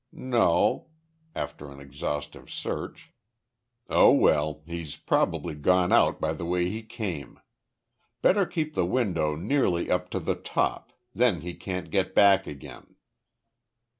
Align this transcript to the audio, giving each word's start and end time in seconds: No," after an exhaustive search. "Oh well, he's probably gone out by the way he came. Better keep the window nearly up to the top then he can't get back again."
No," 0.15 0.87
after 1.35 1.69
an 1.69 1.79
exhaustive 1.79 2.49
search. 2.49 3.11
"Oh 3.87 4.11
well, 4.11 4.63
he's 4.65 4.97
probably 4.97 5.53
gone 5.53 5.91
out 5.93 6.19
by 6.19 6.33
the 6.33 6.43
way 6.43 6.71
he 6.71 6.81
came. 6.81 7.39
Better 8.23 8.47
keep 8.47 8.73
the 8.73 8.87
window 8.87 9.35
nearly 9.35 9.91
up 9.91 10.09
to 10.09 10.19
the 10.19 10.33
top 10.33 10.91
then 11.13 11.41
he 11.41 11.53
can't 11.53 11.91
get 11.91 12.15
back 12.15 12.47
again." 12.47 12.95